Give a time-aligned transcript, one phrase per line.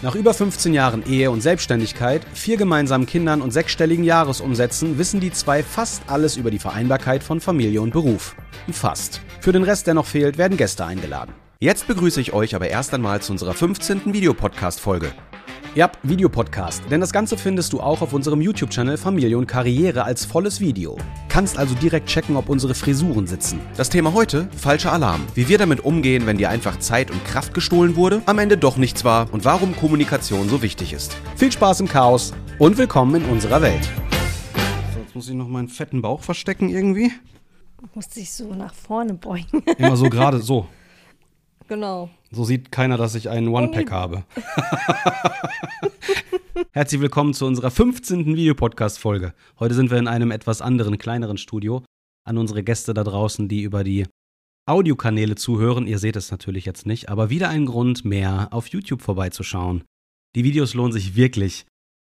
[0.00, 5.32] Nach über 15 Jahren Ehe und Selbstständigkeit, vier gemeinsamen Kindern und sechsstelligen Jahresumsätzen wissen die
[5.32, 8.36] zwei fast alles über die Vereinbarkeit von Familie und Beruf.
[8.70, 9.20] Fast.
[9.40, 11.34] Für den Rest, der noch fehlt, werden Gäste eingeladen.
[11.58, 14.12] Jetzt begrüße ich euch aber erst einmal zu unserer 15.
[14.14, 15.10] Videopodcast-Folge.
[15.78, 20.24] Ja, Videopodcast, denn das Ganze findest du auch auf unserem YouTube-Channel Familie und Karriere als
[20.24, 20.98] volles Video.
[21.28, 23.60] Kannst also direkt checken, ob unsere Frisuren sitzen.
[23.76, 25.20] Das Thema heute, falscher Alarm.
[25.36, 28.76] Wie wir damit umgehen, wenn dir einfach Zeit und Kraft gestohlen wurde, am Ende doch
[28.76, 31.16] nichts war und warum Kommunikation so wichtig ist.
[31.36, 33.88] Viel Spaß im Chaos und willkommen in unserer Welt.
[34.92, 37.12] So, jetzt muss ich noch meinen fetten Bauch verstecken irgendwie.
[37.94, 39.62] Muss sich so nach vorne beugen.
[39.78, 40.66] Immer so gerade so.
[41.68, 42.10] Genau.
[42.30, 44.24] So sieht keiner, dass ich einen One-Pack habe.
[46.72, 48.26] Herzlich willkommen zu unserer 15.
[48.26, 49.34] Videopodcast-Folge.
[49.60, 51.84] Heute sind wir in einem etwas anderen, kleineren Studio.
[52.24, 54.06] An unsere Gäste da draußen, die über die
[54.66, 55.86] Audiokanäle zuhören.
[55.86, 59.84] Ihr seht es natürlich jetzt nicht, aber wieder ein Grund mehr, auf YouTube vorbeizuschauen.
[60.34, 61.64] Die Videos lohnen sich wirklich.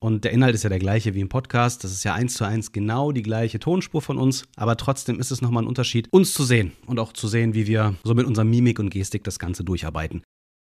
[0.03, 1.85] Und der Inhalt ist ja der gleiche wie im Podcast.
[1.85, 4.43] Das ist ja eins zu eins genau die gleiche Tonspur von uns.
[4.57, 7.67] Aber trotzdem ist es nochmal ein Unterschied, uns zu sehen und auch zu sehen, wie
[7.67, 10.21] wir so mit unserer Mimik und Gestik das Ganze durcharbeiten.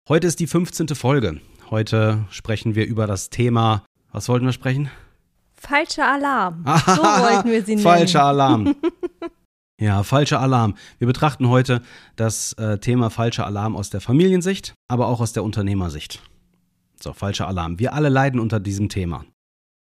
[0.08, 0.90] Heute ist die 15.
[0.90, 1.42] Folge.
[1.72, 3.84] Heute sprechen wir über das Thema.
[4.12, 4.92] Was wollten wir sprechen?
[5.56, 6.64] Falscher Alarm.
[6.86, 7.84] So wollten wir sie nennen.
[7.84, 8.76] Falscher Alarm.
[9.82, 10.76] Ja, falscher Alarm.
[11.00, 11.82] Wir betrachten heute
[12.16, 16.22] das äh, Thema falscher Alarm aus der Familiensicht, aber auch aus der Unternehmersicht.
[17.04, 17.80] So, falscher Alarm.
[17.80, 19.26] Wir alle leiden unter diesem Thema.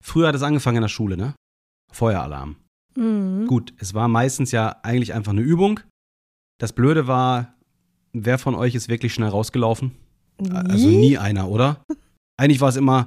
[0.03, 1.36] Früher hat es angefangen in der Schule, ne?
[1.92, 2.56] Feueralarm.
[2.95, 3.45] Mhm.
[3.45, 5.81] Gut, es war meistens ja eigentlich einfach eine Übung.
[6.59, 7.53] Das Blöde war,
[8.12, 9.92] wer von euch ist wirklich schnell rausgelaufen?
[10.50, 11.85] Also nie einer, oder?
[12.38, 13.06] Eigentlich war es immer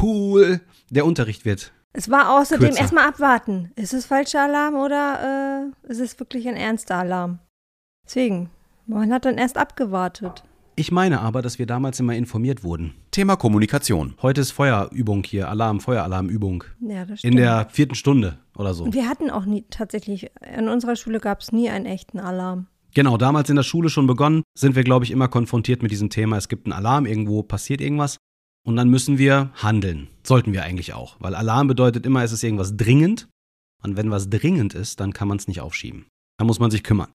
[0.00, 0.60] cool,
[0.90, 1.72] der Unterricht wird.
[1.92, 3.70] Es war außerdem erstmal abwarten.
[3.76, 7.38] Ist es falscher Alarm oder äh, ist es wirklich ein ernster Alarm?
[8.04, 8.50] Deswegen,
[8.86, 10.42] man hat dann erst abgewartet.
[10.74, 12.94] Ich meine aber, dass wir damals immer informiert wurden.
[13.10, 14.14] Thema Kommunikation.
[14.22, 16.64] Heute ist Feuerübung hier, Alarm, Feueralarmübung.
[16.80, 17.34] Ja, das stimmt.
[17.34, 18.84] In der vierten Stunde oder so.
[18.84, 22.68] Und wir hatten auch nie, tatsächlich, in unserer Schule gab es nie einen echten Alarm.
[22.94, 26.08] Genau, damals in der Schule schon begonnen, sind wir, glaube ich, immer konfrontiert mit diesem
[26.08, 26.38] Thema.
[26.38, 28.16] Es gibt einen Alarm, irgendwo passiert irgendwas.
[28.66, 30.08] Und dann müssen wir handeln.
[30.22, 31.16] Sollten wir eigentlich auch.
[31.18, 33.28] Weil Alarm bedeutet immer, es ist irgendwas dringend.
[33.82, 36.06] Und wenn was dringend ist, dann kann man es nicht aufschieben.
[36.38, 37.10] Da muss man sich kümmern.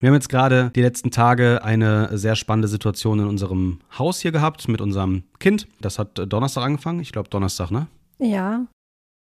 [0.00, 4.30] Wir haben jetzt gerade die letzten Tage eine sehr spannende Situation in unserem Haus hier
[4.30, 5.66] gehabt mit unserem Kind.
[5.80, 7.00] Das hat Donnerstag angefangen.
[7.00, 7.88] Ich glaube Donnerstag, ne?
[8.18, 8.66] Ja.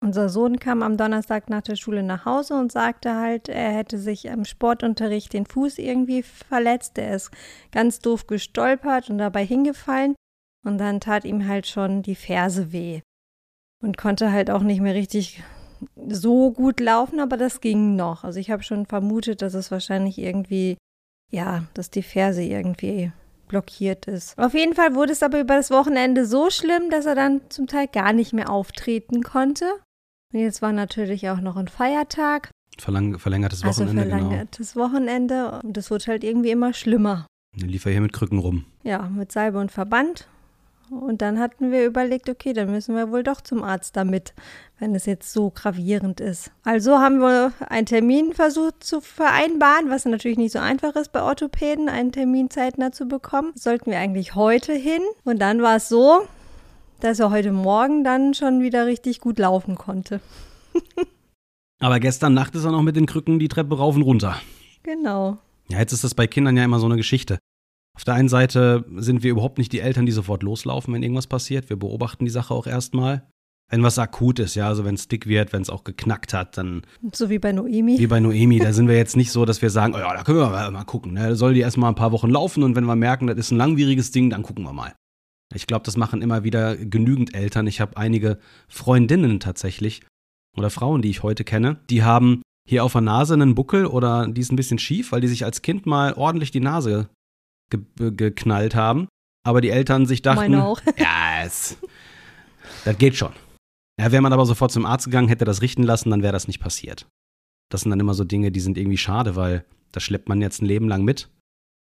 [0.00, 3.98] Unser Sohn kam am Donnerstag nach der Schule nach Hause und sagte halt, er hätte
[3.98, 6.98] sich im Sportunterricht den Fuß irgendwie verletzt.
[6.98, 7.30] Er ist
[7.70, 10.16] ganz doof gestolpert und dabei hingefallen.
[10.64, 13.00] Und dann tat ihm halt schon die Ferse weh.
[13.80, 15.42] Und konnte halt auch nicht mehr richtig
[16.08, 18.24] so gut laufen, aber das ging noch.
[18.24, 20.76] Also ich habe schon vermutet, dass es wahrscheinlich irgendwie,
[21.30, 23.12] ja, dass die Ferse irgendwie
[23.48, 24.38] blockiert ist.
[24.38, 27.66] Auf jeden Fall wurde es aber über das Wochenende so schlimm, dass er dann zum
[27.66, 29.64] Teil gar nicht mehr auftreten konnte.
[30.34, 32.50] Und jetzt war natürlich auch noch ein Feiertag,
[32.80, 34.18] Verlang verlängertes also Wochenende, genau.
[34.18, 35.60] verlängertes Wochenende.
[35.62, 37.26] Und das wurde halt irgendwie immer schlimmer.
[37.56, 38.64] Dann lief er hier mit Krücken rum.
[38.84, 40.28] Ja, mit Salbe und Verband.
[40.90, 44.34] Und dann hatten wir überlegt, okay, dann müssen wir wohl doch zum Arzt damit,
[44.78, 46.50] wenn es jetzt so gravierend ist.
[46.64, 51.22] Also haben wir einen Termin versucht zu vereinbaren, was natürlich nicht so einfach ist bei
[51.22, 53.52] Orthopäden, einen Termin zeitnah zu bekommen.
[53.54, 55.02] Sollten wir eigentlich heute hin.
[55.24, 56.26] Und dann war es so,
[57.00, 60.20] dass er heute Morgen dann schon wieder richtig gut laufen konnte.
[61.80, 64.40] Aber gestern Nacht ist er noch mit den Krücken die Treppe rauf und runter.
[64.82, 65.38] Genau.
[65.68, 67.38] Ja, jetzt ist das bei Kindern ja immer so eine Geschichte.
[67.98, 71.26] Auf der einen Seite sind wir überhaupt nicht die Eltern, die sofort loslaufen, wenn irgendwas
[71.26, 71.68] passiert.
[71.68, 73.26] Wir beobachten die Sache auch erstmal.
[73.72, 76.56] Wenn was akut ist, ja, also wenn es dick wird, wenn es auch geknackt hat,
[76.56, 76.82] dann
[77.12, 77.98] So wie bei Noemi.
[77.98, 80.22] wie bei Noemi, da sind wir jetzt nicht so, dass wir sagen, oh ja, da
[80.22, 81.14] können wir mal, mal gucken.
[81.14, 81.34] Ne?
[81.34, 84.12] Soll die erstmal ein paar Wochen laufen und wenn wir merken, das ist ein langwieriges
[84.12, 84.94] Ding, dann gucken wir mal.
[85.52, 87.66] Ich glaube, das machen immer wieder genügend Eltern.
[87.66, 90.02] Ich habe einige Freundinnen tatsächlich
[90.56, 94.28] oder Frauen, die ich heute kenne, die haben hier auf der Nase einen Buckel oder
[94.28, 97.08] die ist ein bisschen schief, weil die sich als Kind mal ordentlich die Nase
[97.70, 97.80] ge
[98.12, 99.08] geknallt haben.
[99.46, 100.52] Aber die Eltern sich dachten,
[100.98, 101.78] ja, es,
[102.84, 103.32] das geht schon.
[104.00, 106.46] Ja, wäre man aber sofort zum Arzt gegangen, hätte das richten lassen, dann wäre das
[106.46, 107.06] nicht passiert.
[107.70, 110.62] Das sind dann immer so Dinge, die sind irgendwie schade, weil das schleppt man jetzt
[110.62, 111.28] ein Leben lang mit.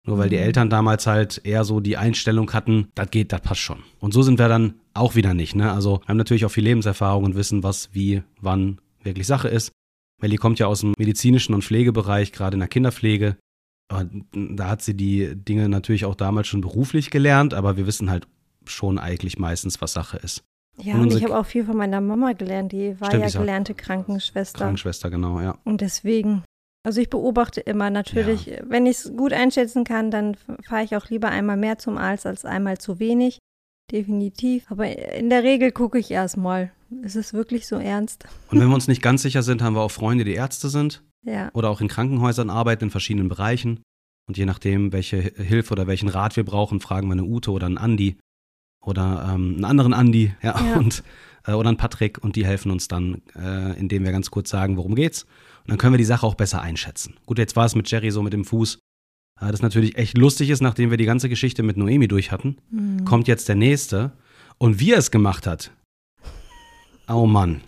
[0.08, 0.44] Nur weil die Mhm.
[0.44, 3.80] Eltern damals halt eher so die Einstellung hatten, das geht, das passt schon.
[4.00, 5.72] Und so sind wir dann auch wieder nicht, ne?
[5.72, 9.72] Also haben natürlich auch viel Lebenserfahrung und wissen, was, wie, wann wirklich Sache ist.
[10.22, 13.38] Melli kommt ja aus dem medizinischen und Pflegebereich, gerade in der Kinderpflege.
[13.88, 18.28] Da hat sie die Dinge natürlich auch damals schon beruflich gelernt, aber wir wissen halt
[18.66, 20.44] schon eigentlich meistens, was Sache ist.
[20.78, 22.72] Ja, und, und ich habe auch viel von meiner Mama gelernt.
[22.72, 24.60] Die war Stimmt, ja gelernte Krankenschwester.
[24.60, 25.58] Krankenschwester, genau, ja.
[25.64, 26.44] Und deswegen,
[26.84, 28.58] also ich beobachte immer natürlich, ja.
[28.68, 32.26] wenn ich es gut einschätzen kann, dann fahre ich auch lieber einmal mehr zum Arzt
[32.26, 33.40] als einmal zu wenig.
[33.92, 34.66] Definitiv.
[34.70, 36.72] Aber in der Regel gucke ich erstmal.
[37.02, 38.26] Ist es wirklich so ernst?
[38.50, 41.04] Und wenn wir uns nicht ganz sicher sind, haben wir auch Freunde, die Ärzte sind.
[41.24, 41.50] Ja.
[41.54, 43.82] Oder auch in Krankenhäusern arbeiten in verschiedenen Bereichen.
[44.28, 47.68] Und je nachdem, welche Hilfe oder welchen Rat wir brauchen, fragen wir eine Ute oder
[47.68, 48.18] einen Andi
[48.82, 50.78] oder ähm, einen anderen Andi ja, ja.
[50.78, 51.04] Und,
[51.46, 54.78] äh, oder einen Patrick und die helfen uns dann, äh, indem wir ganz kurz sagen,
[54.78, 55.24] worum geht's.
[55.24, 57.16] Und dann können wir die Sache auch besser einschätzen.
[57.26, 58.80] Gut, jetzt war es mit Jerry so mit dem Fuß.
[59.40, 63.06] Das natürlich echt lustig ist, nachdem wir die ganze Geschichte mit Noemi durch hatten, mhm.
[63.06, 64.14] kommt jetzt der nächste.
[64.58, 65.72] Und wie er es gemacht hat,
[67.10, 67.62] oh Mann.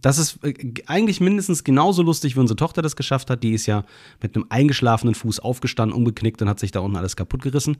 [0.00, 0.54] Das ist äh,
[0.86, 3.42] eigentlich mindestens genauso lustig, wie unsere Tochter das geschafft hat.
[3.42, 3.84] Die ist ja
[4.20, 7.78] mit einem eingeschlafenen Fuß aufgestanden, umgeknickt und hat sich da unten alles kaputt gerissen.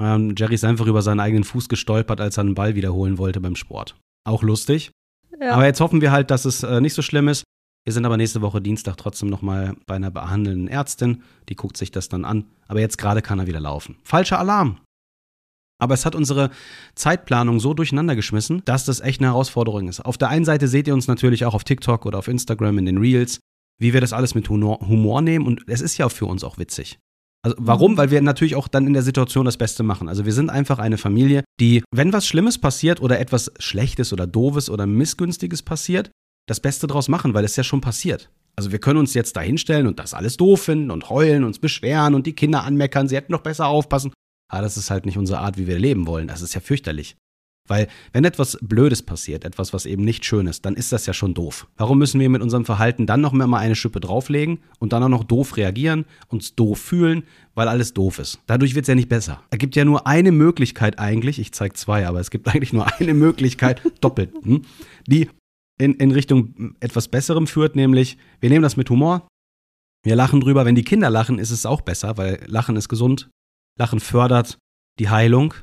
[0.00, 3.40] Ähm, Jerry ist einfach über seinen eigenen Fuß gestolpert, als er einen Ball wiederholen wollte
[3.40, 3.96] beim Sport.
[4.24, 4.92] Auch lustig.
[5.38, 5.52] Ja.
[5.52, 7.44] Aber jetzt hoffen wir halt, dass es äh, nicht so schlimm ist.
[7.84, 11.22] Wir sind aber nächste Woche Dienstag trotzdem nochmal bei einer behandelnden Ärztin.
[11.48, 12.44] Die guckt sich das dann an.
[12.68, 13.96] Aber jetzt gerade kann er wieder laufen.
[14.04, 14.78] Falscher Alarm.
[15.80, 16.50] Aber es hat unsere
[16.94, 20.00] Zeitplanung so durcheinander geschmissen, dass das echt eine Herausforderung ist.
[20.00, 22.86] Auf der einen Seite seht ihr uns natürlich auch auf TikTok oder auf Instagram in
[22.86, 23.40] den Reels,
[23.80, 25.44] wie wir das alles mit Humor nehmen.
[25.44, 27.00] Und es ist ja für uns auch witzig.
[27.44, 27.92] Also warum?
[27.92, 27.96] Mhm.
[27.96, 30.08] Weil wir natürlich auch dann in der Situation das Beste machen.
[30.08, 34.28] Also wir sind einfach eine Familie, die, wenn was Schlimmes passiert oder etwas Schlechtes oder
[34.28, 36.12] Doofes oder Missgünstiges passiert,
[36.52, 38.30] das Beste draus machen, weil es ja schon passiert.
[38.56, 41.58] Also wir können uns jetzt da hinstellen und das alles doof finden und heulen, uns
[41.58, 44.12] beschweren und die Kinder anmeckern, sie hätten doch besser aufpassen.
[44.50, 46.28] Aber das ist halt nicht unsere Art, wie wir leben wollen.
[46.28, 47.16] Das ist ja fürchterlich.
[47.68, 51.14] Weil wenn etwas Blödes passiert, etwas, was eben nicht schön ist, dann ist das ja
[51.14, 51.68] schon doof.
[51.76, 55.08] Warum müssen wir mit unserem Verhalten dann noch mal eine Schippe drauflegen und dann auch
[55.08, 57.22] noch doof reagieren, uns doof fühlen,
[57.54, 58.40] weil alles doof ist?
[58.46, 59.42] Dadurch wird es ja nicht besser.
[59.50, 62.92] Es gibt ja nur eine Möglichkeit eigentlich, ich zeige zwei, aber es gibt eigentlich nur
[62.98, 64.62] eine Möglichkeit, doppelt, hm,
[65.06, 65.28] die
[65.82, 69.26] in, in Richtung etwas Besserem führt, nämlich wir nehmen das mit Humor,
[70.04, 70.64] wir lachen drüber.
[70.64, 73.30] Wenn die Kinder lachen, ist es auch besser, weil Lachen ist gesund.
[73.78, 74.58] Lachen fördert
[74.98, 75.54] die Heilung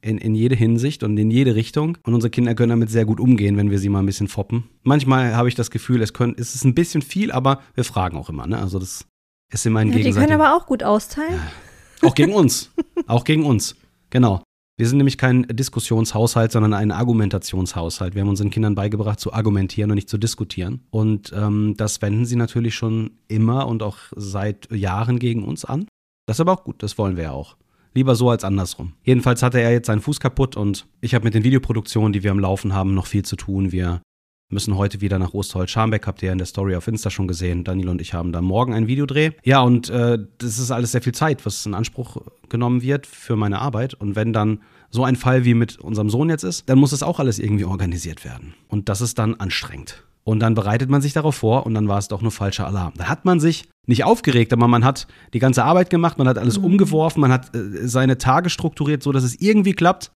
[0.00, 1.98] in, in jede Hinsicht und in jede Richtung.
[2.04, 4.64] Und unsere Kinder können damit sehr gut umgehen, wenn wir sie mal ein bisschen foppen.
[4.82, 8.16] Manchmal habe ich das Gefühl, es, können, es ist ein bisschen viel, aber wir fragen
[8.16, 8.46] auch immer.
[8.46, 8.58] Ne?
[8.58, 9.06] Also das
[9.52, 11.34] ist immer ein ja, Die können aber auch gut austeilen.
[11.34, 12.08] Ja.
[12.08, 12.72] Auch gegen uns.
[13.06, 13.76] auch gegen uns.
[14.10, 14.42] Genau.
[14.78, 18.14] Wir sind nämlich kein Diskussionshaushalt, sondern ein Argumentationshaushalt.
[18.14, 20.82] Wir haben unseren Kindern beigebracht, zu argumentieren und nicht zu diskutieren.
[20.90, 25.86] Und ähm, das wenden sie natürlich schon immer und auch seit Jahren gegen uns an.
[26.26, 27.56] Das ist aber auch gut, das wollen wir ja auch.
[27.94, 28.92] Lieber so als andersrum.
[29.02, 32.30] Jedenfalls hatte er jetzt seinen Fuß kaputt und ich habe mit den Videoproduktionen, die wir
[32.30, 33.72] am Laufen haben, noch viel zu tun.
[33.72, 34.02] Wir
[34.48, 37.64] müssen heute wieder nach Osterholz-Scharmbeck, habt ihr ja in der Story auf Insta schon gesehen.
[37.64, 39.32] Daniel und ich haben da morgen ein Videodreh.
[39.44, 43.36] Ja, und äh, das ist alles sehr viel Zeit, was in Anspruch genommen wird für
[43.36, 43.94] meine Arbeit.
[43.94, 44.60] Und wenn dann
[44.90, 47.64] so ein Fall wie mit unserem Sohn jetzt ist, dann muss das auch alles irgendwie
[47.64, 48.54] organisiert werden.
[48.68, 50.04] Und das ist dann anstrengend.
[50.24, 52.94] Und dann bereitet man sich darauf vor und dann war es doch nur falscher Alarm.
[52.96, 56.36] Da hat man sich nicht aufgeregt, aber man hat die ganze Arbeit gemacht, man hat
[56.36, 56.64] alles mhm.
[56.64, 60.10] umgeworfen, man hat äh, seine Tage strukturiert, so dass es irgendwie klappt.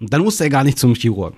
[0.00, 1.36] Und dann musste er gar nicht zum Chirurg.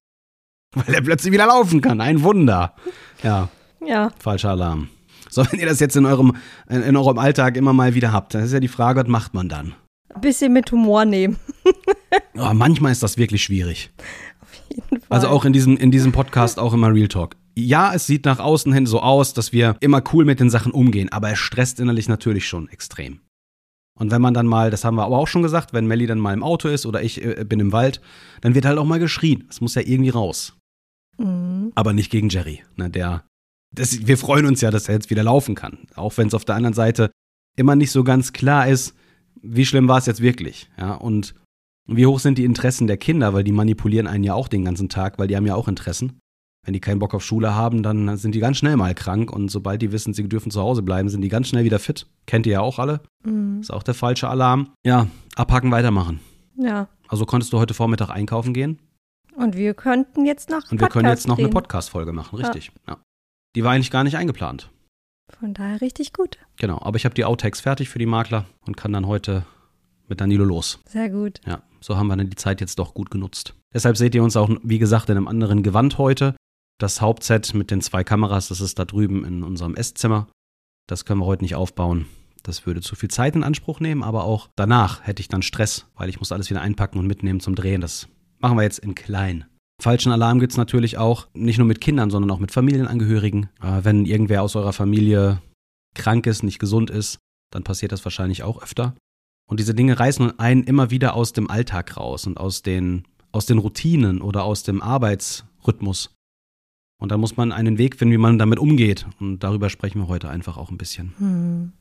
[0.77, 2.01] Weil er plötzlich wieder laufen kann.
[2.01, 2.75] Ein Wunder.
[3.23, 3.49] Ja.
[3.85, 4.11] Ja.
[4.19, 4.89] Falscher Alarm.
[5.29, 6.37] So, wenn ihr das jetzt in eurem,
[6.69, 9.35] in, in eurem Alltag immer mal wieder habt, dann ist ja die Frage, was macht
[9.35, 9.75] man dann?
[10.15, 11.37] Ein bisschen mit Humor nehmen.
[12.39, 13.91] oh, manchmal ist das wirklich schwierig.
[14.41, 15.09] Auf jeden Fall.
[15.09, 18.39] Also auch in diesem, in diesem Podcast auch immer Real Talk ja, es sieht nach
[18.39, 21.81] außen hin so aus, dass wir immer cool mit den Sachen umgehen, aber es stresst
[21.81, 23.21] innerlich natürlich schon extrem.
[23.99, 26.21] Und wenn man dann mal, das haben wir aber auch schon gesagt, wenn Melly dann
[26.21, 28.03] mal im Auto ist oder ich äh, bin im Wald,
[28.43, 29.45] dann wird halt auch mal geschrien.
[29.49, 30.55] Das muss ja irgendwie raus.
[31.19, 31.73] Mhm.
[31.75, 32.63] Aber nicht gegen Jerry.
[32.77, 33.25] Ne, der,
[33.75, 35.79] das, wir freuen uns ja, dass er jetzt wieder laufen kann.
[35.95, 37.11] Auch wenn es auf der anderen Seite
[37.57, 38.95] immer nicht so ganz klar ist,
[39.43, 40.69] wie schlimm war es jetzt wirklich.
[40.79, 41.35] Ja, und
[41.87, 44.89] wie hoch sind die Interessen der Kinder, weil die manipulieren einen ja auch den ganzen
[44.89, 46.19] Tag, weil die haben ja auch Interessen.
[46.65, 49.51] Wenn die keinen Bock auf Schule haben, dann sind die ganz schnell mal krank und
[49.53, 52.09] sobald die wissen, sie dürfen zu Hause bleiben, sind die ganz schnell wieder fit.
[52.27, 53.03] Kennt ihr ja auch alle.
[53.25, 53.61] Mhm.
[53.61, 54.71] Ist auch der falsche Alarm.
[54.85, 55.07] Ja,
[55.37, 56.19] abhaken, weitermachen.
[56.59, 56.89] Ja.
[57.07, 58.81] Also konntest du heute Vormittag einkaufen gehen?
[59.37, 61.47] Und wir könnten jetzt noch Und wir können jetzt noch drehen.
[61.47, 62.73] eine Podcast-Folge machen, richtig.
[62.87, 62.95] Ja.
[62.95, 63.01] ja.
[63.55, 64.71] Die war eigentlich gar nicht eingeplant.
[65.39, 66.39] Von daher richtig gut.
[66.57, 69.45] Genau, aber ich habe die Outtakes fertig für die Makler und kann dann heute
[70.09, 70.79] mit Danilo los.
[70.89, 71.41] Sehr gut.
[71.47, 73.55] Ja, so haben wir dann die Zeit jetzt doch gut genutzt.
[73.75, 76.35] Deshalb seht ihr uns auch, wie gesagt, in einem anderen Gewand heute.
[76.79, 80.29] Das Hauptset mit den zwei Kameras, das ist da drüben in unserem Esszimmer.
[80.87, 82.07] Das können wir heute nicht aufbauen.
[82.43, 85.87] Das würde zu viel Zeit in Anspruch nehmen, aber auch danach hätte ich dann Stress,
[85.97, 87.81] weil ich muss alles wieder einpacken und mitnehmen zum Drehen.
[87.81, 89.45] Das machen wir jetzt in klein.
[89.81, 93.49] Falschen Alarm gibt es natürlich auch nicht nur mit Kindern, sondern auch mit Familienangehörigen.
[93.63, 95.43] Äh, wenn irgendwer aus eurer Familie
[95.95, 97.19] krank ist, nicht gesund ist,
[97.53, 98.95] dann passiert das wahrscheinlich auch öfter.
[99.49, 103.47] Und diese Dinge reißen einen immer wieder aus dem Alltag raus und aus den, aus
[103.47, 106.11] den Routinen oder aus dem Arbeitsrhythmus.
[106.99, 109.07] Und da muss man einen Weg finden, wie man damit umgeht.
[109.21, 111.13] Und darüber sprechen wir heute einfach auch ein bisschen.
[111.19, 111.73] Hm.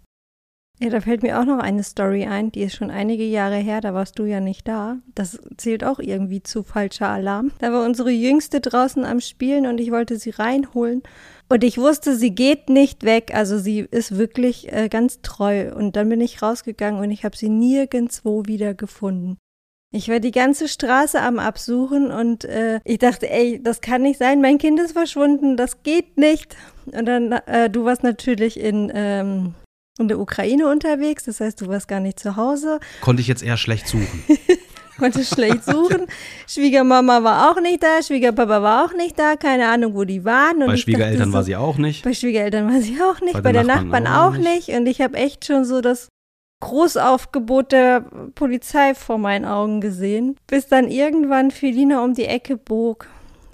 [0.82, 3.80] Ja, da fällt mir auch noch eine Story ein, die ist schon einige Jahre her,
[3.80, 4.98] da warst du ja nicht da.
[5.16, 7.52] Das zählt auch irgendwie zu falscher Alarm.
[7.60, 11.02] Da war unsere Jüngste draußen am Spielen und ich wollte sie reinholen.
[11.48, 13.32] Und ich wusste, sie geht nicht weg.
[13.34, 15.74] Also sie ist wirklich äh, ganz treu.
[15.74, 19.38] Und dann bin ich rausgegangen und ich habe sie nirgendwo wieder gefunden.
[19.92, 24.20] Ich war die ganze Straße am Absuchen und äh, ich dachte, ey, das kann nicht
[24.20, 26.58] sein, mein Kind ist verschwunden, das geht nicht.
[26.88, 29.54] Und dann, äh, du warst natürlich in, ähm,
[29.98, 32.80] in der Ukraine unterwegs, das heißt, du warst gar nicht zu Hause.
[33.02, 34.24] Konnte ich jetzt eher schlecht suchen.
[34.98, 36.08] Konnte schlecht suchen.
[36.48, 40.62] Schwiegermama war auch nicht da, Schwiegerpapa war auch nicht da, keine Ahnung, wo die waren.
[40.62, 42.04] Und bei Schwiegereltern so, war sie auch nicht.
[42.04, 44.68] Bei Schwiegereltern war sie auch nicht, bei, bei der Nachbarn, Nachbarn auch, nicht.
[44.68, 44.78] nicht.
[44.78, 46.08] Und ich habe echt schon so das
[46.62, 53.08] Großaufgebot der Polizei vor meinen Augen gesehen, bis dann irgendwann Felina um die Ecke bog.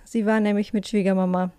[0.04, 1.52] Sie war nämlich mit Schwiegermama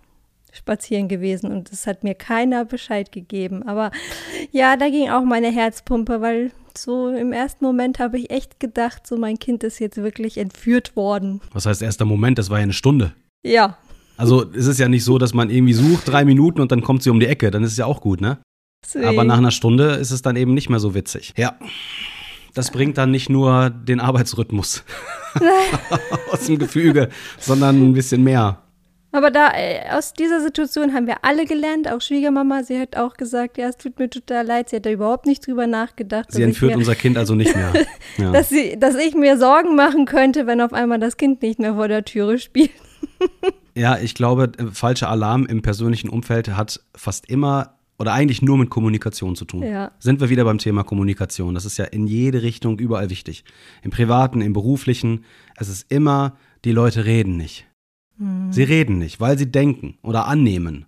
[0.53, 3.63] spazieren gewesen und es hat mir keiner Bescheid gegeben.
[3.63, 3.91] Aber
[4.51, 9.05] ja, da ging auch meine Herzpumpe, weil so im ersten Moment habe ich echt gedacht,
[9.05, 11.41] so mein Kind ist jetzt wirklich entführt worden.
[11.51, 12.37] Was heißt erster Moment?
[12.37, 13.13] Das war ja eine Stunde.
[13.43, 13.77] Ja.
[14.15, 17.03] Also es ist ja nicht so, dass man irgendwie sucht, drei Minuten und dann kommt
[17.03, 17.49] sie um die Ecke.
[17.51, 18.37] Dann ist es ja auch gut, ne?
[18.85, 19.05] Sweet.
[19.05, 21.33] Aber nach einer Stunde ist es dann eben nicht mehr so witzig.
[21.35, 21.57] Ja.
[22.53, 24.83] Das bringt dann nicht nur den Arbeitsrhythmus
[26.31, 28.61] aus dem Gefüge, sondern ein bisschen mehr.
[29.13, 33.13] Aber da äh, aus dieser Situation haben wir alle gelernt, auch Schwiegermama, sie hat auch
[33.13, 36.31] gesagt, ja, es tut mir total leid, sie hat da überhaupt nicht drüber nachgedacht.
[36.31, 37.71] Sie entführt mir, unser Kind also nicht mehr.
[38.17, 38.31] Ja.
[38.31, 41.75] dass, sie, dass ich mir Sorgen machen könnte, wenn auf einmal das Kind nicht mehr
[41.75, 42.71] vor der Türe spielt.
[43.75, 48.57] ja, ich glaube, äh, falscher Alarm im persönlichen Umfeld hat fast immer oder eigentlich nur
[48.57, 49.63] mit Kommunikation zu tun.
[49.63, 49.91] Ja.
[49.99, 51.53] Sind wir wieder beim Thema Kommunikation.
[51.53, 53.43] Das ist ja in jede Richtung überall wichtig.
[53.83, 55.23] Im privaten, im beruflichen.
[55.55, 57.67] Es ist immer, die Leute reden nicht.
[58.17, 58.51] Mhm.
[58.51, 60.85] Sie reden nicht, weil sie denken oder annehmen.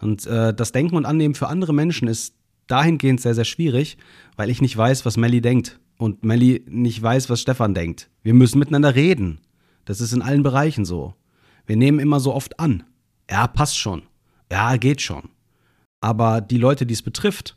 [0.00, 2.34] Und äh, das Denken und Annehmen für andere Menschen ist
[2.66, 3.96] dahingehend sehr, sehr schwierig,
[4.36, 5.80] weil ich nicht weiß, was Melly denkt.
[5.98, 8.10] Und Melly nicht weiß, was Stefan denkt.
[8.22, 9.40] Wir müssen miteinander reden.
[9.86, 11.14] Das ist in allen Bereichen so.
[11.64, 12.84] Wir nehmen immer so oft an.
[13.30, 14.02] Ja, passt schon.
[14.50, 15.30] Ja, geht schon.
[16.00, 17.56] Aber die Leute, die es betrifft,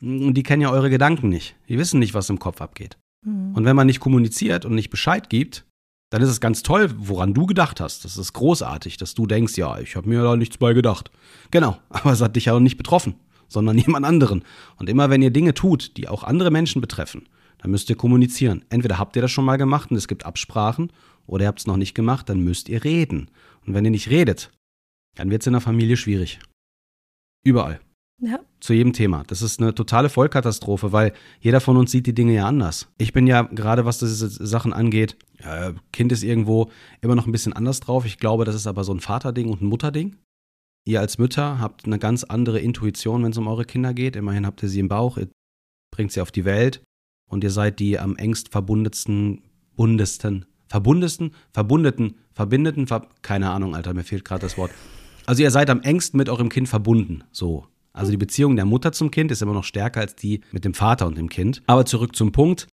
[0.00, 1.56] mm, die kennen ja eure Gedanken nicht.
[1.68, 2.98] Die wissen nicht, was im Kopf abgeht.
[3.24, 3.54] Mhm.
[3.54, 5.64] Und wenn man nicht kommuniziert und nicht Bescheid gibt,
[6.10, 8.04] dann ist es ganz toll, woran du gedacht hast.
[8.04, 11.10] Das ist großartig, dass du denkst, ja, ich habe mir da nichts bei gedacht.
[11.50, 13.14] Genau, aber es hat dich ja auch nicht betroffen,
[13.48, 14.42] sondern jemand anderen.
[14.76, 18.64] Und immer wenn ihr Dinge tut, die auch andere Menschen betreffen, dann müsst ihr kommunizieren.
[18.70, 20.92] Entweder habt ihr das schon mal gemacht und es gibt Absprachen,
[21.26, 23.30] oder ihr habt es noch nicht gemacht, dann müsst ihr reden.
[23.66, 24.50] Und wenn ihr nicht redet,
[25.16, 26.38] dann wird es in der Familie schwierig.
[27.44, 27.80] Überall.
[28.20, 28.40] Ja.
[28.60, 29.22] Zu jedem Thema.
[29.28, 32.88] Das ist eine totale Vollkatastrophe, weil jeder von uns sieht die Dinge ja anders.
[32.98, 36.70] Ich bin ja gerade, was diese Sachen angeht, äh, Kind ist irgendwo
[37.00, 38.04] immer noch ein bisschen anders drauf.
[38.04, 40.16] Ich glaube, das ist aber so ein Vaterding und ein Mutterding.
[40.84, 44.16] Ihr als Mütter habt eine ganz andere Intuition, wenn es um eure Kinder geht.
[44.16, 45.28] Immerhin habt ihr sie im Bauch, ihr
[45.92, 46.82] bringt sie auf die Welt
[47.30, 49.42] und ihr seid die am engst verbundetsten,
[49.76, 54.72] bundesten, verbundesten, verbundeten, verbindeten, ver keine Ahnung, Alter, mir fehlt gerade das Wort.
[55.26, 57.66] Also ihr seid am engsten mit eurem Kind verbunden, so.
[57.98, 60.72] Also die Beziehung der Mutter zum Kind ist immer noch stärker als die mit dem
[60.72, 61.62] Vater und dem Kind.
[61.66, 62.68] Aber zurück zum Punkt.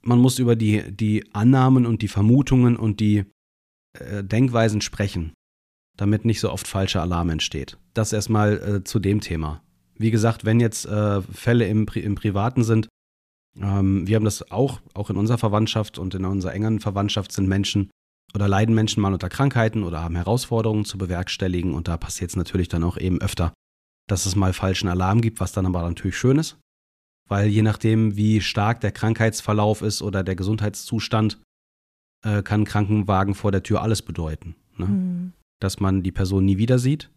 [0.00, 3.24] Man muss über die, die Annahmen und die Vermutungen und die
[3.98, 5.32] äh, Denkweisen sprechen,
[5.96, 7.78] damit nicht so oft falscher Alarm entsteht.
[7.94, 9.60] Das erstmal äh, zu dem Thema.
[9.96, 12.88] Wie gesagt, wenn jetzt äh, Fälle im, im Privaten sind,
[13.60, 17.48] ähm, wir haben das auch, auch in unserer Verwandtschaft und in unserer engen Verwandtschaft sind
[17.48, 17.90] Menschen,
[18.34, 22.36] oder leiden Menschen mal unter Krankheiten oder haben Herausforderungen zu bewerkstelligen und da passiert es
[22.36, 23.52] natürlich dann auch eben öfter,
[24.08, 26.58] dass es mal falschen Alarm gibt, was dann aber natürlich schön ist,
[27.28, 31.38] weil je nachdem, wie stark der Krankheitsverlauf ist oder der Gesundheitszustand,
[32.24, 34.56] äh, kann Krankenwagen vor der Tür alles bedeuten.
[34.76, 34.86] Ne?
[34.86, 35.32] Mhm.
[35.60, 37.10] Dass man die Person nie wieder sieht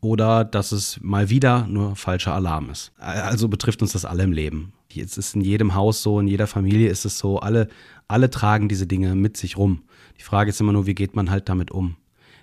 [0.00, 2.92] oder dass es mal wieder nur falscher Alarm ist.
[2.98, 4.72] Also betrifft uns das alle im Leben.
[4.96, 7.68] Es ist in jedem Haus so, in jeder Familie ist es so, alle,
[8.08, 9.82] alle tragen diese Dinge mit sich rum.
[10.18, 11.96] Die Frage ist immer nur, wie geht man halt damit um?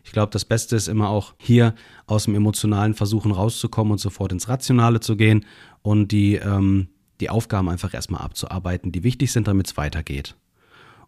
[0.05, 1.73] Ich glaube, das Beste ist immer auch hier
[2.05, 5.45] aus dem emotionalen Versuchen rauszukommen und sofort ins Rationale zu gehen
[5.81, 10.35] und die, ähm, die Aufgaben einfach erstmal abzuarbeiten, die wichtig sind, damit es weitergeht.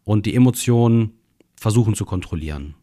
[0.03, 1.13] Und die Emotionen
[1.55, 2.73] versuchen zu kontrollieren.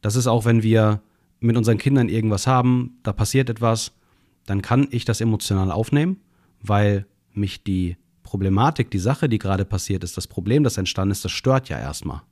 [0.00, 1.02] Das ist auch, wenn wir
[1.40, 3.92] mit unseren Kindern irgendwas haben, da passiert etwas,
[4.46, 6.18] dann kann ich das emotional aufnehmen,
[6.62, 11.24] weil mich die Problematik, die Sache, die gerade passiert ist, das Problem, das entstanden ist,
[11.24, 12.22] das stört ja erstmal.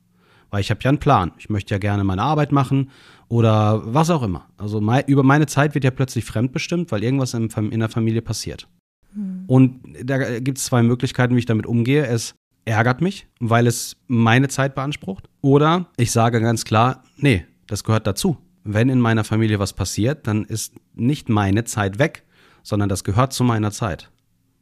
[0.49, 1.31] Weil ich habe ja einen Plan.
[1.37, 2.89] Ich möchte ja gerne meine Arbeit machen
[3.27, 4.47] oder was auch immer.
[4.57, 8.21] Also mein, über meine Zeit wird ja plötzlich fremdbestimmt, weil irgendwas in, in der Familie
[8.21, 8.67] passiert.
[9.13, 9.43] Hm.
[9.47, 12.05] Und da gibt es zwei Möglichkeiten, wie ich damit umgehe.
[12.05, 15.29] Es ärgert mich, weil es meine Zeit beansprucht.
[15.41, 18.37] Oder ich sage ganz klar, nee, das gehört dazu.
[18.63, 22.23] Wenn in meiner Familie was passiert, dann ist nicht meine Zeit weg,
[22.61, 24.11] sondern das gehört zu meiner Zeit.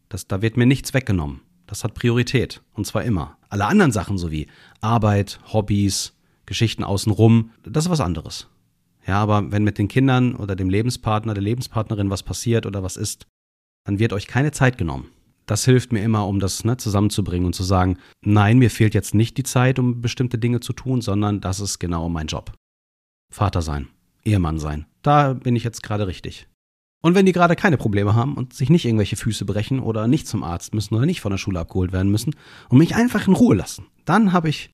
[0.09, 1.41] Das, da wird mir nichts weggenommen.
[1.67, 2.61] Das hat Priorität.
[2.73, 3.37] Und zwar immer.
[3.49, 4.47] Alle anderen Sachen sowie
[4.81, 6.13] Arbeit, Hobbys,
[6.45, 8.47] Geschichten außenrum, das ist was anderes.
[9.05, 12.97] Ja, aber wenn mit den Kindern oder dem Lebenspartner, der Lebenspartnerin was passiert oder was
[12.97, 13.27] ist,
[13.85, 15.11] dann wird euch keine Zeit genommen.
[15.45, 19.13] Das hilft mir immer, um das ne, zusammenzubringen und zu sagen, nein, mir fehlt jetzt
[19.13, 22.51] nicht die Zeit, um bestimmte Dinge zu tun, sondern das ist genau mein Job.
[23.31, 23.87] Vater sein,
[24.25, 24.85] Ehemann sein.
[25.03, 26.47] Da bin ich jetzt gerade richtig.
[27.01, 30.27] Und wenn die gerade keine Probleme haben und sich nicht irgendwelche Füße brechen oder nicht
[30.27, 32.35] zum Arzt müssen oder nicht von der Schule abgeholt werden müssen
[32.69, 34.71] und mich einfach in Ruhe lassen, dann habe ich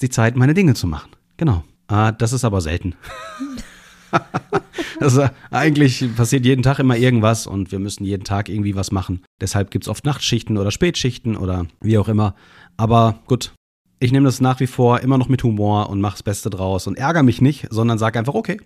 [0.00, 1.10] die Zeit, meine Dinge zu machen.
[1.36, 1.62] Genau.
[1.86, 2.94] Ah, das ist aber selten.
[5.00, 9.22] also eigentlich passiert jeden Tag immer irgendwas und wir müssen jeden Tag irgendwie was machen.
[9.40, 12.34] Deshalb gibt es oft Nachtschichten oder Spätschichten oder wie auch immer.
[12.76, 13.52] Aber gut,
[14.00, 16.86] ich nehme das nach wie vor immer noch mit Humor und mache das Beste draus
[16.86, 18.60] und ärgere mich nicht, sondern sage einfach, okay.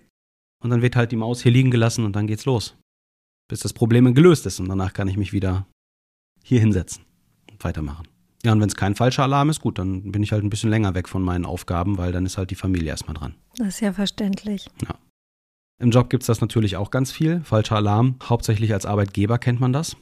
[0.63, 2.75] Und dann wird halt die Maus hier liegen gelassen und dann geht's los
[3.47, 5.67] bis das Problem gelöst ist und danach kann ich mich wieder
[6.43, 7.03] hier hinsetzen
[7.51, 8.07] und weitermachen.
[8.43, 10.69] Ja, und wenn es kein falscher Alarm ist, gut, dann bin ich halt ein bisschen
[10.69, 13.33] länger weg von meinen Aufgaben, weil dann ist halt die Familie erstmal dran.
[13.57, 14.69] Das ist ja verständlich.
[14.87, 14.95] Ja.
[15.81, 17.41] Im Job gibt es das natürlich auch ganz viel.
[17.41, 18.17] Falscher Alarm.
[18.23, 19.97] Hauptsächlich als Arbeitgeber kennt man das.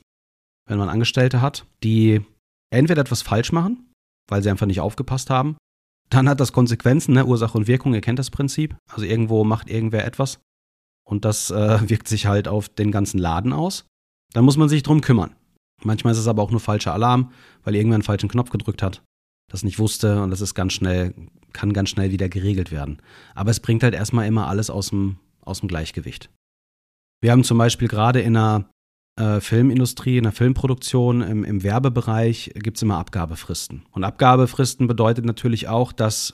[0.68, 2.22] Wenn man Angestellte hat, die
[2.70, 3.90] entweder etwas falsch machen,
[4.30, 5.56] weil sie einfach nicht aufgepasst haben.
[6.10, 7.26] Dann hat das Konsequenzen, ne?
[7.26, 8.76] Ursache und Wirkung, ihr kennt das Prinzip.
[8.92, 10.40] Also irgendwo macht irgendwer etwas
[11.04, 13.86] und das äh, wirkt sich halt auf den ganzen Laden aus.
[14.34, 15.36] Dann muss man sich drum kümmern.
[15.84, 17.32] Manchmal ist es aber auch nur falscher Alarm,
[17.64, 19.04] weil irgendwer einen falschen Knopf gedrückt hat,
[19.52, 21.14] das nicht wusste und das ist ganz schnell,
[21.52, 23.02] kann ganz schnell wieder geregelt werden.
[23.36, 26.30] Aber es bringt halt erstmal immer alles aus dem, aus dem Gleichgewicht.
[27.22, 28.70] Wir haben zum Beispiel gerade in der
[29.20, 33.86] äh, Filmindustrie, in der Filmproduktion, im, im Werbebereich gibt es immer Abgabefristen.
[33.92, 36.34] Und Abgabefristen bedeutet natürlich auch, dass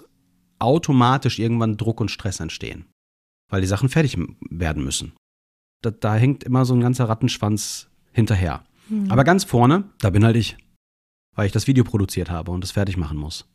[0.60, 2.86] automatisch irgendwann Druck und Stress entstehen
[3.50, 4.18] weil die Sachen fertig
[4.50, 5.14] werden müssen.
[5.82, 8.64] Da, da hängt immer so ein ganzer Rattenschwanz hinterher.
[8.90, 9.12] Mhm.
[9.12, 10.58] Aber ganz vorne, da bin halt ich,
[11.36, 13.46] weil ich das Video produziert habe und es fertig machen muss.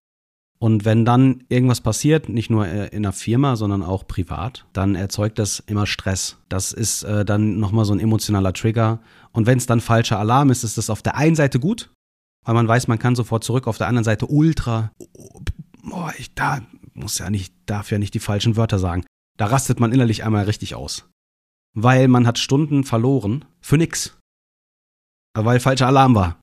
[0.59, 4.95] Und wenn dann irgendwas passiert, nicht nur äh, in einer Firma, sondern auch privat, dann
[4.95, 6.39] erzeugt das immer Stress.
[6.49, 9.01] Das ist äh, dann nochmal so ein emotionaler Trigger.
[9.33, 11.93] Und wenn es dann falscher Alarm ist, ist das auf der einen Seite gut,
[12.45, 14.93] weil man weiß, man kann sofort zurück, auf der anderen Seite ultra.
[15.91, 16.63] Oh, ich da
[16.95, 19.05] muss ja nicht, darf ja nicht die falschen Wörter sagen.
[19.37, 21.09] Da rastet man innerlich einmal richtig aus.
[21.77, 24.17] Weil man hat Stunden verloren für nix.
[25.37, 26.41] Weil falscher Alarm war.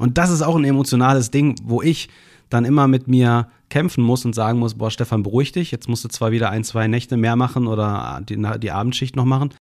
[0.00, 2.08] Und das ist auch ein emotionales Ding, wo ich
[2.48, 6.04] dann immer mit mir kämpfen muss und sagen muss, boah, Stefan, beruhig dich, jetzt musst
[6.04, 9.54] du zwar wieder ein, zwei Nächte mehr machen oder die, die Abendschicht noch machen.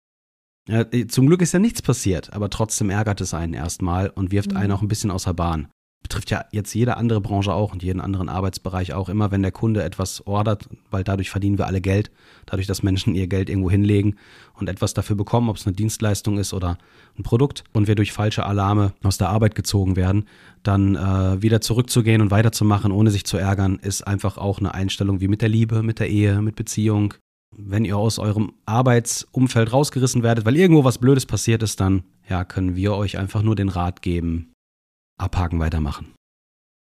[1.09, 4.59] Zum Glück ist ja nichts passiert, aber trotzdem ärgert es einen erstmal und wirft mhm.
[4.59, 5.69] einen auch ein bisschen außer Bahn
[6.03, 9.09] betrifft ja jetzt jede andere Branche auch und jeden anderen Arbeitsbereich auch.
[9.09, 12.11] Immer wenn der Kunde etwas ordert, weil dadurch verdienen wir alle Geld,
[12.47, 14.17] dadurch, dass Menschen ihr Geld irgendwo hinlegen
[14.55, 16.79] und etwas dafür bekommen, ob es eine Dienstleistung ist oder
[17.19, 20.25] ein Produkt und wir durch falsche Alarme aus der Arbeit gezogen werden,
[20.63, 25.21] dann äh, wieder zurückzugehen und weiterzumachen, ohne sich zu ärgern, ist einfach auch eine Einstellung
[25.21, 27.15] wie mit der Liebe, mit der Ehe, mit Beziehung.
[27.57, 32.45] Wenn ihr aus eurem Arbeitsumfeld rausgerissen werdet, weil irgendwo was Blödes passiert ist, dann ja,
[32.45, 34.53] können wir euch einfach nur den Rat geben,
[35.19, 36.15] abhaken, weitermachen.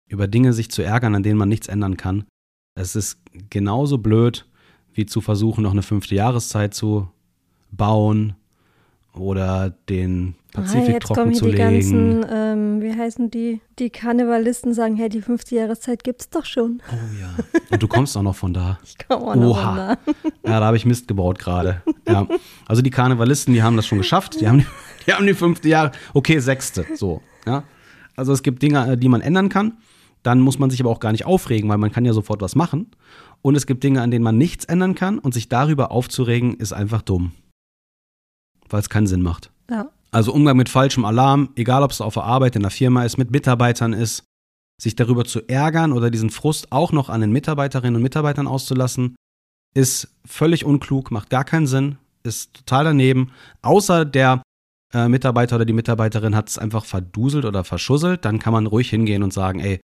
[0.07, 2.25] Über Dinge sich zu ärgern, an denen man nichts ändern kann,
[2.75, 4.45] es ist genauso blöd,
[4.93, 7.09] wie zu versuchen, noch eine fünfte Jahreszeit zu
[7.71, 8.35] bauen
[9.13, 12.21] oder den Pazifik ah, jetzt trocken kommen hier zu die legen.
[12.21, 13.61] Ganzen, ähm, wie heißen die?
[13.79, 16.81] Die Karnevalisten sagen, hey, die fünfte Jahreszeit gibt's doch schon.
[16.91, 17.33] Oh ja.
[17.69, 18.79] Und du kommst auch noch von da.
[18.85, 19.97] Ich komme auch noch von da.
[20.45, 21.81] Ja, da habe ich Mist gebaut gerade.
[22.07, 22.27] Ja.
[22.67, 24.41] Also die Karnevalisten, die haben das schon geschafft.
[24.41, 24.65] Die haben die,
[25.07, 25.91] die haben die fünfte Jahre.
[26.13, 26.85] Okay, sechste.
[26.95, 27.21] So.
[27.45, 27.63] Ja.
[28.15, 29.77] Also es gibt Dinge, äh, die man ändern kann.
[30.23, 32.55] Dann muss man sich aber auch gar nicht aufregen, weil man kann ja sofort was
[32.55, 32.91] machen.
[33.41, 35.17] Und es gibt Dinge, an denen man nichts ändern kann.
[35.19, 37.31] Und sich darüber aufzuregen, ist einfach dumm.
[38.69, 39.51] Weil es keinen Sinn macht.
[39.69, 39.89] Ja.
[40.11, 43.17] Also Umgang mit falschem Alarm, egal ob es auf der Arbeit, in der Firma ist,
[43.17, 44.25] mit Mitarbeitern ist,
[44.79, 49.15] sich darüber zu ärgern oder diesen Frust auch noch an den Mitarbeiterinnen und Mitarbeitern auszulassen,
[49.73, 53.31] ist völlig unklug, macht gar keinen Sinn, ist total daneben.
[53.61, 54.41] Außer der
[54.93, 58.89] äh, Mitarbeiter oder die Mitarbeiterin hat es einfach verduselt oder verschusselt, dann kann man ruhig
[58.89, 59.79] hingehen und sagen, ey,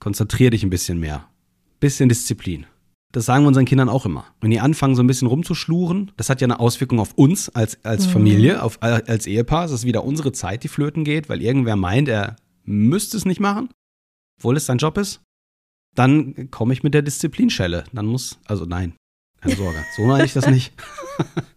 [0.00, 1.28] konzentrier dich ein bisschen mehr.
[1.80, 2.66] Bisschen Disziplin.
[3.12, 4.24] Das sagen wir unseren Kindern auch immer.
[4.40, 7.84] Wenn die anfangen, so ein bisschen rumzuschluren, das hat ja eine Auswirkung auf uns als,
[7.84, 8.10] als mhm.
[8.10, 9.66] Familie, auf, als Ehepaar.
[9.66, 13.40] Es ist wieder unsere Zeit, die flöten geht, weil irgendwer meint, er müsste es nicht
[13.40, 13.68] machen,
[14.38, 15.20] obwohl es sein Job ist.
[15.94, 17.84] dann komme ich mit der Disziplinschelle.
[17.92, 18.94] Dann muss, also nein,
[19.40, 20.72] keine Sorge, so meine ich das nicht.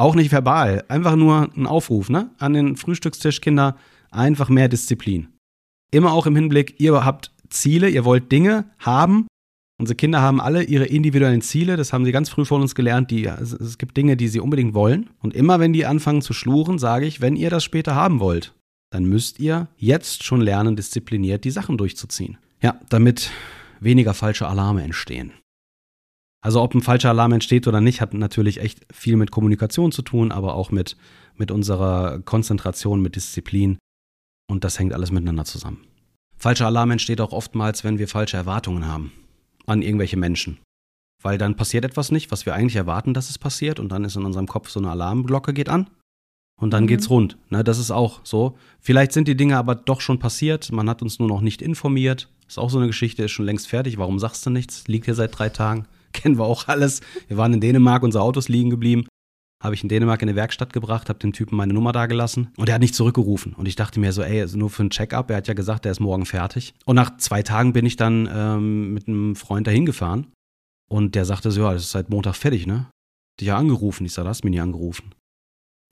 [0.00, 2.30] Auch nicht verbal, einfach nur ein Aufruf, ne?
[2.38, 3.76] An den Frühstückstisch, Kinder,
[4.10, 5.28] einfach mehr Disziplin.
[5.90, 9.26] Immer auch im Hinblick, ihr habt Ziele, ihr wollt Dinge haben.
[9.78, 13.10] Unsere Kinder haben alle ihre individuellen Ziele, das haben sie ganz früh von uns gelernt.
[13.10, 15.10] Die, es gibt Dinge, die sie unbedingt wollen.
[15.18, 18.54] Und immer wenn die anfangen zu schluren, sage ich, wenn ihr das später haben wollt,
[18.88, 22.38] dann müsst ihr jetzt schon lernen, diszipliniert die Sachen durchzuziehen.
[22.62, 23.30] Ja, damit
[23.80, 25.32] weniger falsche Alarme entstehen.
[26.42, 30.02] Also ob ein falscher Alarm entsteht oder nicht, hat natürlich echt viel mit Kommunikation zu
[30.02, 30.96] tun, aber auch mit,
[31.36, 33.78] mit unserer Konzentration, mit Disziplin.
[34.48, 35.84] Und das hängt alles miteinander zusammen.
[36.36, 39.12] Falscher Alarm entsteht auch oftmals, wenn wir falsche Erwartungen haben
[39.66, 40.58] an irgendwelche Menschen.
[41.22, 44.16] Weil dann passiert etwas nicht, was wir eigentlich erwarten, dass es passiert, und dann ist
[44.16, 45.90] in unserem Kopf so eine Alarmglocke geht an
[46.60, 46.88] und dann mhm.
[46.88, 47.36] geht's rund.
[47.50, 48.56] Ne, das ist auch so.
[48.80, 52.28] Vielleicht sind die Dinge aber doch schon passiert, man hat uns nur noch nicht informiert.
[52.48, 53.98] Ist auch so eine Geschichte, ist schon längst fertig.
[53.98, 54.88] Warum sagst du nichts?
[54.88, 55.86] Liegt hier seit drei Tagen.
[56.12, 57.00] Kennen wir auch alles.
[57.28, 59.06] Wir waren in Dänemark, unser Auto ist liegen geblieben.
[59.62, 62.48] Habe ich in Dänemark in eine Werkstatt gebracht, habe dem Typen meine Nummer da gelassen
[62.56, 63.52] und er hat nicht zurückgerufen.
[63.52, 65.30] Und ich dachte mir so, ey, also nur für ein Check-up.
[65.30, 66.72] Er hat ja gesagt, er ist morgen fertig.
[66.86, 70.28] Und nach zwei Tagen bin ich dann ähm, mit einem Freund dahin gefahren
[70.88, 72.90] und der sagte so, ja, das ist seit Montag fertig, ne?
[73.38, 74.06] Dich ja angerufen.
[74.06, 75.14] Ich sag, du hast mich nie angerufen.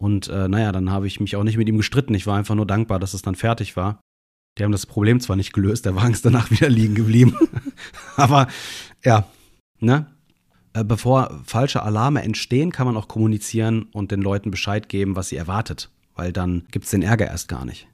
[0.01, 2.15] Und äh, naja, dann habe ich mich auch nicht mit ihm gestritten.
[2.15, 4.01] Ich war einfach nur dankbar, dass es dann fertig war.
[4.59, 7.37] Die haben das Problem zwar nicht gelöst, der Wagen ist danach wieder liegen geblieben.
[8.17, 8.49] Aber
[9.05, 9.29] ja,
[9.81, 10.07] ne?
[10.73, 15.29] Äh, bevor falsche Alarme entstehen, kann man auch kommunizieren und den Leuten Bescheid geben, was
[15.29, 17.89] sie erwartet, weil dann gibt es den Ärger erst gar nicht.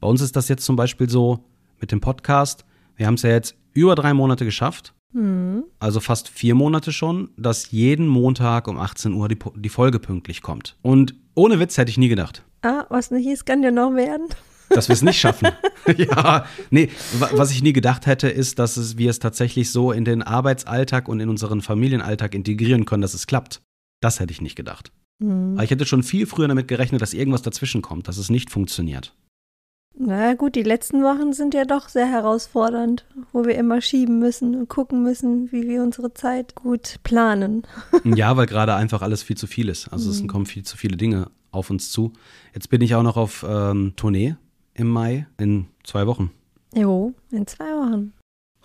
[0.00, 1.44] Bei uns ist das jetzt zum Beispiel so
[1.80, 2.64] mit dem Podcast.
[2.96, 5.64] Wir haben es ja jetzt über drei Monate geschafft, mhm.
[5.78, 10.42] also fast vier Monate schon, dass jeden Montag um 18 Uhr die, die Folge pünktlich
[10.42, 10.76] kommt.
[10.82, 12.42] Und ohne Witz hätte ich nie gedacht.
[12.62, 14.28] Ah, was nicht ist, kann ja noch werden
[14.70, 15.48] dass wir es nicht schaffen.
[15.96, 20.04] ja, nee, was ich nie gedacht hätte, ist, dass es, wir es tatsächlich so in
[20.04, 23.62] den Arbeitsalltag und in unseren Familienalltag integrieren können, dass es klappt.
[24.00, 24.92] Das hätte ich nicht gedacht.
[25.18, 25.58] Mhm.
[25.60, 29.14] Ich hätte schon viel früher damit gerechnet, dass irgendwas dazwischen kommt, dass es nicht funktioniert.
[29.98, 34.54] Na gut, die letzten Wochen sind ja doch sehr herausfordernd, wo wir immer schieben müssen
[34.54, 37.62] und gucken müssen, wie wir unsere Zeit gut planen.
[38.04, 39.88] ja, weil gerade einfach alles viel zu viel ist.
[39.88, 40.14] Also mhm.
[40.14, 42.12] es kommen viel zu viele Dinge auf uns zu.
[42.52, 44.36] Jetzt bin ich auch noch auf ähm, Tournee
[44.76, 46.30] im Mai in zwei Wochen.
[46.74, 48.12] Jo, in zwei Wochen.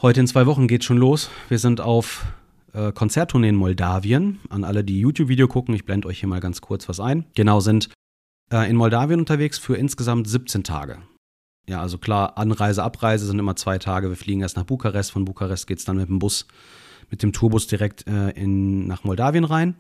[0.02, 1.30] Heute in zwei Wochen geht schon los.
[1.48, 2.26] Wir sind auf
[2.74, 4.40] äh, Konzerttournee in Moldawien.
[4.50, 7.26] An alle, die YouTube-Video gucken, ich blende euch hier mal ganz kurz was ein.
[7.36, 7.90] Genau, sind
[8.52, 10.98] äh, in Moldawien unterwegs für insgesamt 17 Tage.
[11.70, 14.10] Ja, also klar, Anreise, Abreise sind immer zwei Tage.
[14.10, 15.12] Wir fliegen erst nach Bukarest.
[15.12, 16.48] Von Bukarest geht es dann mit dem Bus,
[17.10, 19.76] mit dem Tourbus direkt äh, in, nach Moldawien rein.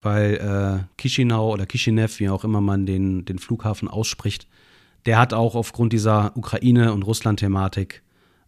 [0.00, 4.46] Weil äh, Chisinau oder Chisinau, wie auch immer man den, den Flughafen ausspricht,
[5.08, 8.02] der hat auch aufgrund dieser Ukraine- und Russland-Thematik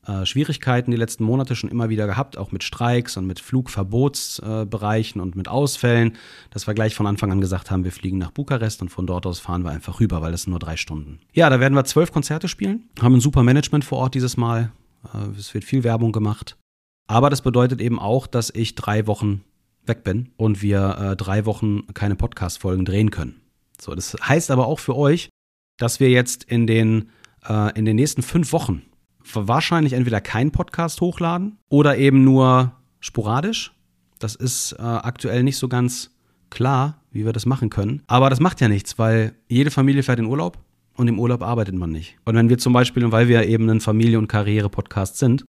[0.06, 5.20] äh, Schwierigkeiten die letzten Monate schon immer wieder gehabt, auch mit Streiks und mit Flugverbotsbereichen
[5.20, 6.18] äh, und mit Ausfällen,
[6.50, 9.24] dass wir gleich von Anfang an gesagt haben, wir fliegen nach Bukarest und von dort
[9.24, 11.20] aus fahren wir einfach rüber, weil das sind nur drei Stunden.
[11.32, 14.70] Ja, da werden wir zwölf Konzerte spielen, haben ein super Management vor Ort dieses Mal.
[15.14, 16.58] Äh, es wird viel Werbung gemacht.
[17.06, 19.44] Aber das bedeutet eben auch, dass ich drei Wochen
[19.86, 23.40] weg bin und wir äh, drei Wochen keine Podcast-Folgen drehen können.
[23.80, 25.30] So, das heißt aber auch für euch,
[25.80, 27.10] dass wir jetzt in den,
[27.48, 28.82] äh, in den nächsten fünf Wochen
[29.32, 33.72] wahrscheinlich entweder keinen Podcast hochladen oder eben nur sporadisch.
[34.18, 36.10] Das ist äh, aktuell nicht so ganz
[36.50, 38.02] klar, wie wir das machen können.
[38.06, 40.58] Aber das macht ja nichts, weil jede Familie fährt in Urlaub
[40.96, 42.16] und im Urlaub arbeitet man nicht.
[42.24, 45.44] Und wenn wir zum Beispiel, weil wir eben ein Familie- und Karriere-Podcast sind,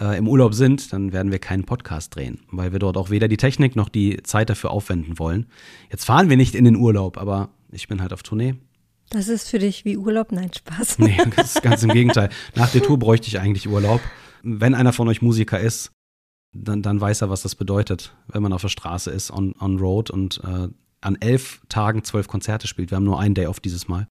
[0.00, 3.28] äh, im Urlaub sind, dann werden wir keinen Podcast drehen, weil wir dort auch weder
[3.28, 5.46] die Technik noch die Zeit dafür aufwenden wollen.
[5.90, 8.56] Jetzt fahren wir nicht in den Urlaub, aber ich bin halt auf Tournee
[9.10, 10.32] das ist für dich wie Urlaub?
[10.32, 11.00] Nein, Spaß.
[11.00, 12.30] Nee, das ist ganz im Gegenteil.
[12.54, 14.00] Nach der Tour bräuchte ich eigentlich Urlaub.
[14.42, 15.90] Wenn einer von euch Musiker ist,
[16.52, 19.78] dann, dann weiß er, was das bedeutet, wenn man auf der Straße ist, on, on
[19.78, 20.68] road und äh,
[21.00, 22.90] an elf Tagen zwölf Konzerte spielt.
[22.90, 24.06] Wir haben nur einen Day off dieses Mal.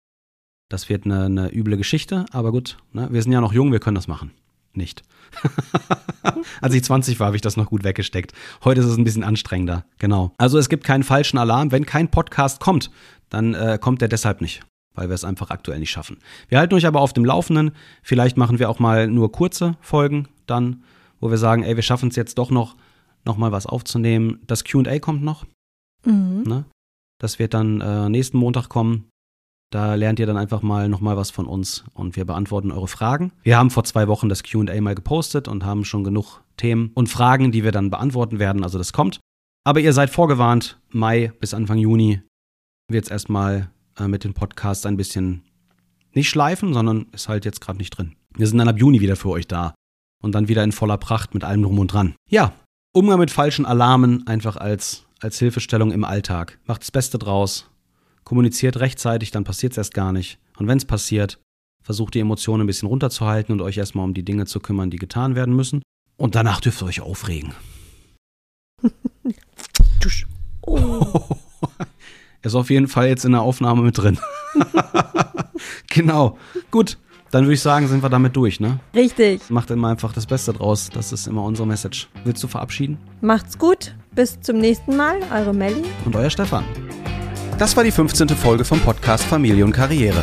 [0.70, 3.08] Das wird eine, eine üble Geschichte, aber gut, ne?
[3.10, 4.30] wir sind ja noch jung, wir können das machen.
[4.72, 5.02] Nicht.
[6.60, 8.32] Als ich 20 war, habe ich das noch gut weggesteckt.
[8.64, 9.84] Heute ist es ein bisschen anstrengender.
[9.98, 10.32] Genau.
[10.36, 11.70] Also es gibt keinen falschen Alarm.
[11.70, 12.90] Wenn kein Podcast kommt,
[13.28, 14.62] dann äh, kommt der deshalb nicht
[14.94, 16.18] weil wir es einfach aktuell nicht schaffen.
[16.48, 17.72] Wir halten euch aber auf dem Laufenden.
[18.02, 20.82] Vielleicht machen wir auch mal nur kurze Folgen dann,
[21.20, 22.76] wo wir sagen, ey, wir schaffen es jetzt doch noch,
[23.24, 24.40] noch mal was aufzunehmen.
[24.46, 25.44] Das Q&A kommt noch.
[26.04, 26.44] Mhm.
[26.46, 26.64] Ne?
[27.18, 29.08] Das wird dann äh, nächsten Montag kommen.
[29.70, 32.86] Da lernt ihr dann einfach mal noch mal was von uns und wir beantworten eure
[32.86, 33.32] Fragen.
[33.42, 37.08] Wir haben vor zwei Wochen das Q&A mal gepostet und haben schon genug Themen und
[37.08, 38.62] Fragen, die wir dann beantworten werden.
[38.62, 39.18] Also das kommt.
[39.66, 42.22] Aber ihr seid vorgewarnt, Mai bis Anfang Juni
[42.88, 45.42] wird es erstmal äh, mit den Podcasts ein bisschen
[46.12, 48.14] nicht schleifen, sondern ist halt jetzt gerade nicht drin.
[48.36, 49.74] Wir sind dann ab Juni wieder für euch da
[50.22, 52.14] und dann wieder in voller Pracht mit allem drum und dran.
[52.28, 52.52] Ja,
[52.92, 56.58] Umgang mit falschen Alarmen einfach als, als Hilfestellung im Alltag.
[56.66, 57.70] Macht das Beste draus,
[58.24, 60.38] kommuniziert rechtzeitig, dann passiert es erst gar nicht.
[60.56, 61.40] Und wenn es passiert,
[61.82, 64.96] versucht die Emotionen ein bisschen runterzuhalten und euch erstmal um die Dinge zu kümmern, die
[64.96, 65.82] getan werden müssen.
[66.16, 67.52] Und danach dürft ihr euch aufregen.
[70.66, 71.28] Oh.
[72.44, 74.18] Ist auf jeden Fall jetzt in der Aufnahme mit drin.
[75.90, 76.36] genau.
[76.70, 76.98] Gut,
[77.30, 78.78] dann würde ich sagen, sind wir damit durch, ne?
[78.94, 79.40] Richtig.
[79.48, 80.90] Macht immer einfach das Beste draus.
[80.92, 82.08] Das ist immer unsere Message.
[82.24, 82.98] Willst du verabschieden?
[83.22, 83.96] Macht's gut.
[84.14, 85.16] Bis zum nächsten Mal.
[85.32, 85.82] Eure Melli.
[86.04, 86.64] Und euer Stefan.
[87.58, 88.28] Das war die 15.
[88.28, 90.22] Folge vom Podcast Familie und Karriere.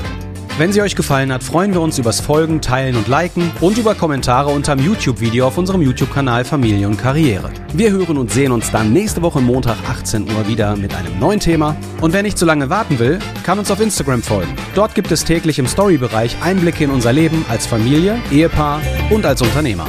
[0.58, 3.96] Wenn sie euch gefallen hat, freuen wir uns übers Folgen, Teilen und Liken und über
[3.96, 7.52] Kommentare unter dem YouTube-Video auf unserem YouTube-Kanal Familie und Karriere.
[7.74, 11.40] Wir hören und sehen uns dann nächste Woche Montag 18 Uhr wieder mit einem neuen
[11.40, 11.76] Thema.
[12.02, 14.54] Und wer nicht zu lange warten will, kann uns auf Instagram folgen.
[14.76, 19.42] Dort gibt es täglich im Story-Bereich Einblicke in unser Leben als Familie, Ehepaar und als
[19.42, 19.88] Unternehmer.